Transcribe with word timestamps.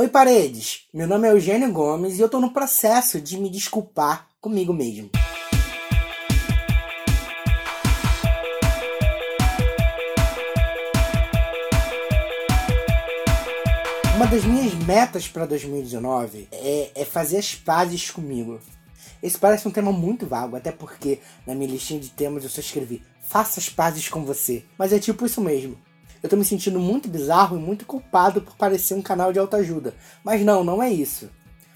Oi, 0.00 0.06
paredes! 0.06 0.86
Meu 0.94 1.08
nome 1.08 1.26
é 1.26 1.32
Eugênio 1.32 1.72
Gomes 1.72 2.18
e 2.18 2.20
eu 2.20 2.28
tô 2.28 2.38
no 2.38 2.52
processo 2.52 3.20
de 3.20 3.36
me 3.36 3.50
desculpar 3.50 4.28
comigo 4.40 4.72
mesmo. 4.72 5.10
Uma 14.14 14.26
das 14.28 14.44
minhas 14.44 14.72
metas 14.86 15.26
para 15.26 15.46
2019 15.46 16.46
é, 16.52 16.92
é 16.94 17.04
fazer 17.04 17.38
as 17.38 17.56
pazes 17.56 18.08
comigo. 18.08 18.60
Esse 19.20 19.36
parece 19.36 19.66
um 19.66 19.72
tema 19.72 19.90
muito 19.90 20.28
vago, 20.28 20.54
até 20.54 20.70
porque 20.70 21.18
na 21.44 21.56
minha 21.56 21.72
listinha 21.72 21.98
de 21.98 22.10
temas 22.10 22.44
eu 22.44 22.50
só 22.50 22.60
escrevi 22.60 23.02
faça 23.20 23.58
as 23.58 23.68
pazes 23.68 24.08
com 24.08 24.24
você. 24.24 24.64
Mas 24.78 24.92
é 24.92 25.00
tipo 25.00 25.26
isso 25.26 25.40
mesmo. 25.40 25.76
Eu 26.22 26.28
tô 26.28 26.36
me 26.36 26.44
sentindo 26.44 26.78
muito 26.80 27.08
bizarro 27.08 27.56
e 27.56 27.60
muito 27.60 27.86
culpado 27.86 28.40
por 28.40 28.56
parecer 28.56 28.94
um 28.94 29.02
canal 29.02 29.32
de 29.32 29.38
autoajuda. 29.38 29.94
Mas 30.24 30.44
não, 30.44 30.64
não 30.64 30.82
é 30.82 30.90
isso. 30.90 31.30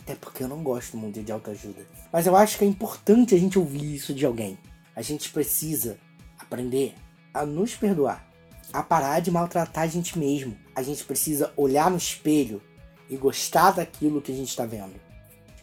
Até 0.00 0.14
porque 0.14 0.42
eu 0.42 0.48
não 0.48 0.62
gosto 0.62 0.96
muito 0.96 1.22
de 1.22 1.32
autoajuda. 1.32 1.86
Mas 2.12 2.26
eu 2.26 2.36
acho 2.36 2.58
que 2.58 2.64
é 2.64 2.68
importante 2.68 3.34
a 3.34 3.38
gente 3.38 3.58
ouvir 3.58 3.94
isso 3.94 4.12
de 4.12 4.26
alguém. 4.26 4.58
A 4.94 5.02
gente 5.02 5.30
precisa 5.30 5.98
aprender 6.38 6.94
a 7.32 7.46
nos 7.46 7.74
perdoar 7.74 8.34
a 8.74 8.82
parar 8.82 9.20
de 9.20 9.30
maltratar 9.30 9.84
a 9.84 9.86
gente 9.86 10.18
mesmo. 10.18 10.56
A 10.74 10.82
gente 10.82 11.04
precisa 11.04 11.52
olhar 11.56 11.88
no 11.88 11.96
espelho 11.96 12.60
e 13.08 13.16
gostar 13.16 13.70
daquilo 13.70 14.20
que 14.20 14.32
a 14.32 14.34
gente 14.34 14.48
está 14.48 14.66
vendo. 14.66 14.94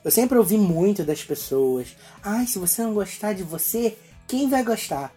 Eu 0.01 0.09
sempre 0.09 0.37
ouvi 0.37 0.57
muito 0.57 1.03
das 1.03 1.21
pessoas: 1.21 1.95
ai, 2.23 2.47
se 2.47 2.57
você 2.57 2.81
não 2.81 2.93
gostar 2.93 3.33
de 3.33 3.43
você, 3.43 3.97
quem 4.25 4.49
vai 4.49 4.63
gostar? 4.63 5.13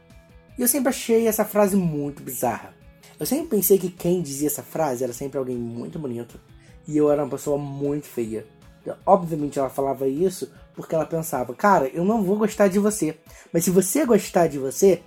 E 0.59 0.63
eu 0.63 0.69
sempre 0.69 0.89
achei 0.89 1.29
essa 1.29 1.45
frase 1.45 1.77
muito 1.77 2.21
bizarra. 2.21 2.75
Eu 3.19 3.27
sempre 3.27 3.57
pensei 3.57 3.79
que 3.79 3.91
quem 3.91 4.23
dizia 4.23 4.49
essa 4.49 4.63
frase 4.63 5.05
era 5.05 5.13
sempre 5.13 5.39
alguém 5.39 5.57
muito 5.57 5.99
bonito 5.99 6.39
e 6.87 6.97
eu 6.97 7.11
era 7.11 7.23
uma 7.23 7.31
pessoa 7.31 7.57
muito 7.57 8.07
feia. 8.07 8.47
Obviamente 9.07 9.59
ela 9.59 9.71
falava 9.71 10.07
isso 10.09 10.51
porque 10.75 10.95
ela 10.95 11.07
pensava: 11.07 11.55
cara, 11.55 11.89
eu 11.89 12.05
não 12.05 12.23
vou 12.23 12.37
gostar 12.37 12.69
de 12.69 12.79
você, 12.79 13.19
mas 13.53 13.65
se 13.65 13.71
você 13.71 14.05
gostar 14.05 14.49
de 14.49 14.59
você, 14.59 15.03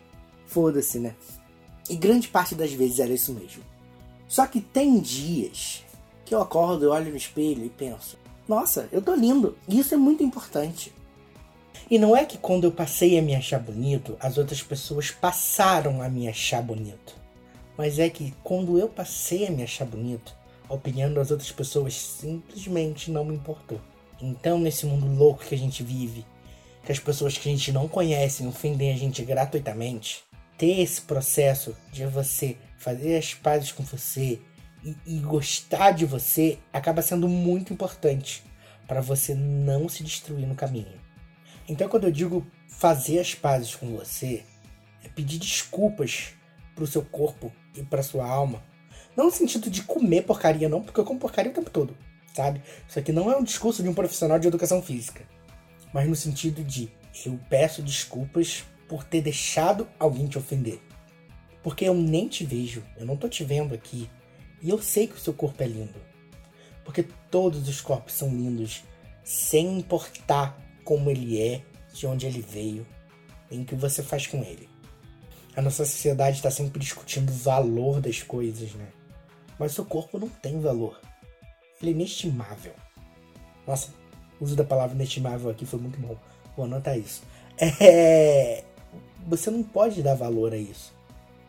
foda-se, 0.45 1.00
né? 1.00 1.16
E 1.90 1.95
grande 1.95 2.28
parte 2.28 2.56
das 2.56 2.72
vezes 2.72 3.00
era 3.00 3.14
isso 3.14 3.34
mesmo. 3.34 3.64
Só 4.28 4.45
que 4.45 4.60
tem 4.60 5.00
dias 5.00 5.84
que 6.26 6.34
eu 6.34 6.42
acordo, 6.42 6.86
eu 6.86 6.92
olho 6.92 7.12
no 7.12 7.17
espelho 7.17 7.64
e 7.66 7.70
penso: 7.70 8.17
nossa, 8.48 8.88
eu 8.92 9.02
tô 9.02 9.14
lindo. 9.14 9.58
E 9.67 9.80
isso 9.80 9.94
é 9.94 9.98
muito 9.98 10.23
importante. 10.23 10.94
E 11.89 12.00
não 12.00 12.16
é 12.16 12.26
que 12.26 12.38
quando 12.38 12.64
eu 12.64 12.72
passei 12.72 13.17
a 13.17 13.22
me 13.22 13.36
achar 13.36 13.60
bonito, 13.60 14.17
as 14.20 14.38
outras 14.38 14.62
pessoas 14.62 15.12
passaram 15.12 16.02
a 16.02 16.10
me 16.10 16.28
achar 16.28 16.62
bonito. 16.62 17.16
Mas 17.78 18.00
é 18.00 18.09
que 18.09 18.33
quando 18.44 18.80
eu 18.80 18.89
passei 18.89 19.47
a 19.47 19.52
me 19.52 19.64
achar 19.64 19.86
bonito, 19.86 20.36
a 20.67 20.73
opinião 20.73 21.14
das 21.14 21.31
outras 21.31 21.52
pessoas 21.52 21.94
simplesmente 21.94 23.11
não 23.11 23.23
me 23.23 23.36
importou. 23.36 23.80
Então, 24.22 24.59
nesse 24.59 24.86
mundo 24.86 25.06
louco 25.08 25.45
que 25.45 25.53
a 25.53 25.58
gente 25.58 25.83
vive, 25.83 26.25
que 26.83 26.92
as 26.92 27.00
pessoas 27.00 27.38
que 27.38 27.48
a 27.48 27.52
gente 27.52 27.72
não 27.72 27.88
conhece 27.88 28.45
ofendem 28.45 28.92
a 28.92 28.98
gente 28.98 29.23
gratuitamente, 29.23 30.23
ter 30.58 30.80
esse 30.80 31.02
processo 31.02 31.75
de 31.92 32.05
você 32.05 32.58
fazer 32.78 33.17
as 33.17 33.33
pazes 33.33 33.72
com 33.72 33.83
você 33.83 34.39
e, 34.83 34.95
e 35.05 35.20
gostar 35.20 35.92
de 35.92 36.05
você 36.05 36.58
acaba 36.73 37.02
sendo 37.02 37.28
muito 37.28 37.72
importante 37.72 38.44
para 38.88 39.02
você 39.02 39.36
não 39.36 39.88
se 39.88 40.03
destruir 40.03 40.48
no 40.48 40.55
caminho. 40.55 41.00
Então, 41.70 41.88
quando 41.88 42.05
eu 42.05 42.11
digo 42.11 42.45
fazer 42.67 43.20
as 43.20 43.36
pazes 43.36 43.75
com 43.75 43.95
você, 43.95 44.44
é 45.03 45.09
pedir 45.09 45.38
desculpas 45.38 46.33
para 46.78 46.83
o 46.83 46.88
seu 46.88 47.02
corpo 47.02 47.52
e 47.75 47.83
para 47.83 48.03
sua 48.03 48.28
alma. 48.30 48.64
Não 49.16 49.25
no 49.25 49.31
sentido 49.31 49.67
de 49.67 49.81
comer 49.81 50.22
porcaria, 50.22 50.70
não, 50.70 50.83
porque 50.83 51.00
eu 51.00 51.03
como 51.03 51.20
porcaria 51.20 51.52
o 51.52 51.56
tempo 51.56 51.72
todo, 51.72 51.97
sabe? 52.36 52.61
Isso 52.88 53.00
aqui 53.00 53.11
não 53.11 53.31
é 53.31 53.36
um 53.36 53.44
discurso 53.44 53.81
de 53.81 53.89
um 53.89 53.95
profissional 53.95 54.38
de 54.38 54.47
educação 54.47 54.80
física, 54.80 55.28
mas 55.92 56.08
no 56.08 56.16
sentido 56.16 56.64
de 56.64 56.92
eu 57.25 57.39
peço 57.50 57.81
desculpas 57.81 58.64
por 58.88 59.03
ter 59.03 59.22
deixado 59.22 59.88
alguém 60.00 60.27
te 60.27 60.37
ofender. 60.37 60.80
Porque 61.64 61.86
eu 61.86 61.95
nem 61.95 62.27
te 62.27 62.45
vejo, 62.45 62.83
eu 62.95 63.08
não 63.08 63.17
tô 63.17 63.27
te 63.27 63.43
vendo 63.43 63.73
aqui. 63.73 64.08
E 64.61 64.70
eu 64.70 64.80
sei 64.80 65.08
que 65.08 65.16
o 65.16 65.20
seu 65.20 65.33
corpo 65.33 65.61
é 65.64 65.67
lindo. 65.67 65.99
Porque 66.86 67.04
todos 67.32 67.67
os 67.67 67.82
corpos 67.82 68.14
são 68.14 68.30
lindos, 68.30 68.83
sem 69.23 69.80
importar 69.80 70.58
como 70.86 71.10
ele 71.10 71.42
é, 71.42 71.61
de 71.92 72.05
onde 72.05 72.27
ele 72.27 72.39
veio, 72.39 72.87
nem 73.49 73.61
o 73.61 73.66
que 73.66 73.76
você 73.76 74.04
faz 74.04 74.27
com 74.27 74.37
ele. 74.43 74.70
A 75.58 75.62
nossa 75.62 75.84
sociedade 75.84 76.38
está 76.38 76.50
sempre 76.50 76.80
discutindo 76.80 77.30
o 77.30 77.34
valor 77.34 78.00
das 78.00 78.23
coisas, 78.23 78.72
né? 78.73 78.88
Mas 79.60 79.73
seu 79.73 79.84
corpo 79.84 80.18
não 80.18 80.30
tem 80.30 80.62
valor. 80.62 81.02
Ele 81.82 81.92
é 81.92 81.94
inestimável. 81.94 82.73
Nossa, 83.66 83.90
o 84.40 84.46
uso 84.46 84.56
da 84.56 84.64
palavra 84.64 84.96
inestimável 84.96 85.50
aqui 85.50 85.66
foi 85.66 85.80
muito 85.80 86.00
bom. 86.00 86.16
Vou 86.56 86.66
anotar 86.66 86.98
isso. 86.98 87.23
É 87.82 88.64
você 89.28 89.52
não 89.52 89.62
pode 89.62 90.02
dar 90.02 90.16
valor 90.16 90.54
a 90.54 90.58
isso. 90.58 90.94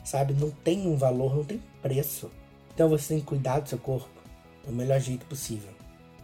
Sabe? 0.05 0.35
Não 0.35 0.51
tem 0.51 0.87
um 0.87 0.97
valor, 0.97 1.37
não 1.37 1.45
tem 1.45 1.63
preço. 1.81 2.31
Então 2.75 2.89
você 2.89 3.15
tem 3.15 3.21
que 3.21 3.27
cuidar 3.27 3.61
do 3.61 3.69
seu 3.69 3.79
corpo 3.79 4.09
do 4.67 4.73
melhor 4.73 5.01
jeito 5.01 5.25
possível. 5.27 5.71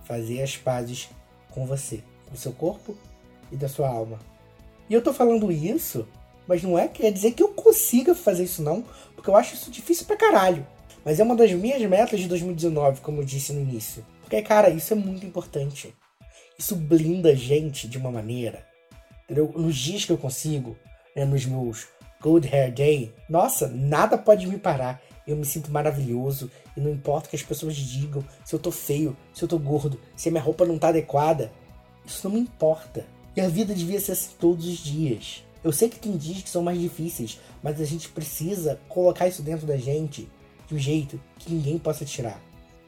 Fazer 0.05 0.43
as 0.43 0.57
pazes 0.57 1.09
com 1.51 1.65
você, 1.67 2.03
com 2.27 2.35
o 2.35 2.39
seu 2.39 2.53
corpo 2.53 2.97
e 3.53 3.57
da 3.57 3.69
sua 3.69 3.89
alma. 3.89 4.19
E 4.91 4.95
eu 4.95 5.03
tô 5.03 5.15
falando 5.15 5.51
isso, 5.51 6.07
mas 6.47 6.63
não 6.63 6.79
é 6.79 6.89
quer 6.89 7.11
dizer 7.11 7.33
que 7.33 7.43
eu 7.43 7.49
consiga 7.49 8.15
fazer 8.15 8.45
isso 8.45 8.63
não, 8.63 8.85
porque 9.15 9.31
eu 9.31 9.37
acho 9.37 9.55
isso 9.55 9.71
difícil 9.71 10.07
pra 10.07 10.17
caralho. 10.17 10.67
Mas 11.05 11.21
é 11.21 11.23
uma 11.23 11.37
das 11.37 11.53
minhas 11.53 11.83
metas 11.83 12.21
de 12.21 12.29
2019, 12.29 13.01
como 13.01 13.21
eu 13.21 13.25
disse 13.25 13.53
no 13.53 13.61
início. 13.61 14.05
Porque, 14.23 14.41
cara, 14.41 14.71
isso 14.71 14.93
é 14.95 14.97
muito 14.97 15.27
importante. 15.27 15.95
Isso 16.59 16.75
blinda 16.75 17.31
a 17.31 17.35
gente 17.35 17.87
de 17.87 17.99
uma 17.99 18.11
maneira. 18.11 18.67
Entendeu? 19.25 19.53
Nos 19.55 19.77
dias 19.77 20.05
que 20.05 20.13
eu 20.13 20.19
consigo, 20.19 20.77
né, 21.15 21.25
nos 21.25 21.45
meus 21.45 21.89
Good 22.23 22.49
Hair 22.49 22.73
Day, 22.73 23.15
nossa, 23.29 23.69
nada 23.69 24.17
pode 24.17 24.47
me 24.47 24.59
parar. 24.59 25.03
Eu 25.27 25.37
me 25.37 25.45
sinto 25.45 25.71
maravilhoso 25.71 26.51
e 26.77 26.81
não 26.81 26.91
importa 26.91 27.27
o 27.27 27.31
que 27.31 27.37
as 27.37 27.43
pessoas 27.43 27.77
digam, 27.77 28.25
se 28.45 28.55
eu 28.55 28.59
tô 28.59 28.71
feio, 28.71 29.17
se 29.33 29.43
eu 29.43 29.49
tô 29.49 29.59
gordo, 29.59 30.01
se 30.17 30.29
a 30.29 30.33
minha 30.33 30.43
roupa 30.43 30.65
não 30.65 30.79
tá 30.79 30.89
adequada. 30.89 31.53
Isso 32.05 32.27
não 32.29 32.35
me 32.35 32.41
importa. 32.41 33.07
E 33.37 33.41
a 33.41 33.49
vida 33.49 33.75
devia 33.75 34.01
ser 34.01 34.13
assim 34.13 34.31
todos 34.39 34.67
os 34.67 34.79
dias. 34.79 35.45
Eu 35.65 35.73
sei 35.73 35.89
que 35.89 35.99
tem 35.99 36.15
dias 36.15 36.43
que 36.43 36.51
são 36.51 36.63
mais 36.63 36.79
difíceis, 36.79 37.41
mas 37.63 37.81
a 37.81 37.85
gente 37.87 38.11
precisa 38.11 38.79
colocar 38.87 39.27
isso 39.27 39.43
dentro 39.43 39.67
da 39.67 39.79
gente 39.79 40.29
de 40.69 40.75
um 40.75 40.79
jeito 40.79 41.19
que 41.39 41.51
ninguém 41.51 41.79
possa 41.79 42.05
tirar. 42.05 42.39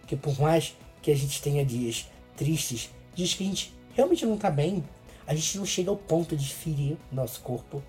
Porque 0.00 0.14
por 0.14 0.38
mais 0.38 0.76
que 1.00 1.10
a 1.10 1.16
gente 1.16 1.40
tenha 1.40 1.64
dias 1.64 2.06
tristes, 2.36 2.90
dias 3.14 3.32
que 3.32 3.42
a 3.42 3.46
gente 3.46 3.74
realmente 3.94 4.26
não 4.26 4.36
tá 4.36 4.50
bem, 4.50 4.84
a 5.26 5.34
gente 5.34 5.56
não 5.56 5.64
chega 5.64 5.90
ao 5.90 5.96
ponto 5.96 6.36
de 6.36 6.52
ferir 6.52 6.98
nosso 7.10 7.40
corpo 7.40 7.82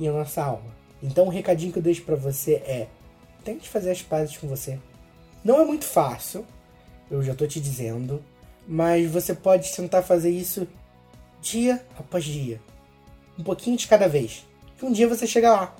e 0.00 0.08
a 0.08 0.12
nossa 0.12 0.42
alma. 0.42 0.74
Então 1.00 1.26
o 1.26 1.30
recadinho 1.30 1.72
que 1.72 1.78
eu 1.78 1.82
deixo 1.82 2.02
para 2.02 2.16
você 2.16 2.54
é: 2.54 2.88
tente 3.44 3.68
fazer 3.68 3.92
as 3.92 4.02
pazes 4.02 4.36
com 4.36 4.48
você. 4.48 4.80
Não 5.44 5.60
é 5.60 5.64
muito 5.64 5.84
fácil, 5.84 6.44
eu 7.10 7.22
já 7.22 7.34
tô 7.34 7.46
te 7.46 7.60
dizendo, 7.60 8.22
mas 8.66 9.08
você 9.10 9.34
pode 9.34 9.70
tentar 9.72 10.02
fazer 10.02 10.30
isso 10.30 10.66
dia 11.40 11.84
após 11.98 12.24
dia, 12.24 12.60
um 13.38 13.42
pouquinho 13.42 13.76
de 13.76 13.86
cada 13.86 14.08
vez. 14.08 14.44
Que 14.78 14.84
um 14.84 14.92
dia 14.92 15.08
você 15.08 15.26
chega 15.26 15.52
lá. 15.52 15.74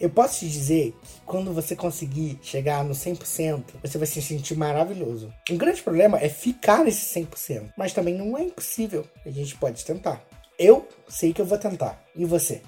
Eu 0.00 0.10
posso 0.10 0.40
te 0.40 0.48
dizer 0.48 0.92
que 1.02 1.20
quando 1.24 1.52
você 1.52 1.76
conseguir 1.76 2.38
chegar 2.42 2.84
no 2.84 2.94
100%, 2.94 3.62
você 3.80 3.96
vai 3.96 4.06
se 4.06 4.20
sentir 4.20 4.56
maravilhoso. 4.56 5.32
Um 5.48 5.56
grande 5.56 5.80
problema 5.82 6.18
é 6.18 6.28
ficar 6.28 6.84
nesse 6.84 7.20
100%, 7.20 7.72
mas 7.76 7.92
também 7.92 8.14
não 8.14 8.36
é 8.36 8.42
impossível. 8.42 9.06
A 9.24 9.30
gente 9.30 9.54
pode 9.56 9.84
tentar. 9.84 10.20
Eu 10.58 10.88
sei 11.08 11.32
que 11.32 11.40
eu 11.40 11.46
vou 11.46 11.58
tentar. 11.58 12.02
E 12.14 12.24
você? 12.24 12.62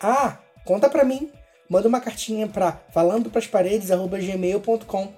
Ah, 0.00 0.38
conta 0.64 0.88
pra 0.88 1.04
mim. 1.04 1.30
Manda 1.68 1.88
uma 1.88 2.00
cartinha 2.00 2.48
para 2.48 2.80
falandoprasparedes@gmail.com. 2.92 5.12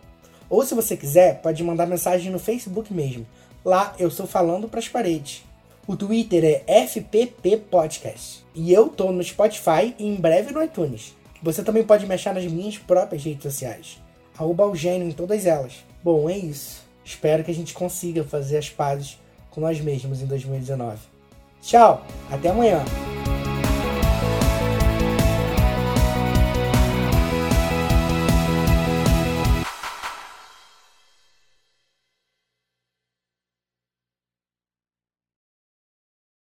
Ou 0.51 0.67
se 0.67 0.75
você 0.75 0.97
quiser, 0.97 1.41
pode 1.41 1.63
mandar 1.63 1.87
mensagem 1.87 2.33
no 2.33 2.39
Facebook 2.39 2.93
mesmo. 2.93 3.27
Lá 3.65 3.95
eu 3.99 4.11
sou 4.11 4.27
falando 4.27 4.69
pras 4.69 4.89
paredes. 4.89 5.45
O 5.85 5.97
Twitter 5.97 6.63
é 6.65 6.87
FPP 6.87 7.57
Podcast. 7.69 8.45
E 8.55 8.73
eu 8.73 8.89
tô 8.89 9.11
no 9.11 9.23
Spotify 9.23 9.93
e 9.99 10.07
em 10.07 10.15
breve 10.15 10.53
no 10.53 10.63
iTunes. 10.63 11.13
Você 11.43 11.65
também 11.65 11.83
pode 11.83 12.07
me 12.07 12.15
achar 12.15 12.33
nas 12.33 12.45
minhas 12.45 12.79
próprias 12.79 13.25
redes 13.25 13.43
sociais. 13.43 14.01
Arroba 14.39 14.63
Eugênio 14.63 15.09
em 15.09 15.13
todas 15.13 15.45
elas. 15.45 15.85
Bom, 16.03 16.31
é 16.31 16.39
isso. 16.39 16.83
Espero 17.05 17.43
que 17.43 17.51
a 17.51 17.55
gente 17.55 17.75
consiga 17.75 18.23
fazer 18.23 18.59
as 18.59 18.71
pazes 18.71 19.19
com 19.51 19.61
nós 19.61 19.81
mesmos 19.81 20.23
em 20.23 20.27
2019. 20.27 20.99
Tchau, 21.61 22.07
até 22.31 22.51
amanhã. 22.51 22.85